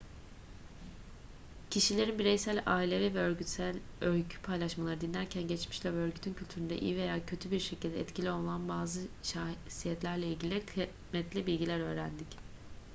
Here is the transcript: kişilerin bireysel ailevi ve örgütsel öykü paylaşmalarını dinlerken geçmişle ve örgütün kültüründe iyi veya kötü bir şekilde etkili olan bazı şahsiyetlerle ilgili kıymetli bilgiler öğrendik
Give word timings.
kişilerin 1.69 2.19
bireysel 2.19 2.63
ailevi 2.65 3.13
ve 3.15 3.19
örgütsel 3.19 3.79
öykü 4.01 4.41
paylaşmalarını 4.41 5.01
dinlerken 5.01 5.47
geçmişle 5.47 5.93
ve 5.93 5.97
örgütün 5.97 6.33
kültüründe 6.33 6.77
iyi 6.79 6.95
veya 6.97 7.25
kötü 7.25 7.51
bir 7.51 7.59
şekilde 7.59 7.99
etkili 7.99 8.31
olan 8.31 8.69
bazı 8.69 9.07
şahsiyetlerle 9.23 10.27
ilgili 10.27 10.63
kıymetli 10.65 11.47
bilgiler 11.47 11.79
öğrendik 11.79 12.27